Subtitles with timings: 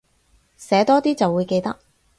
[0.57, 1.77] 寫多啲就會記得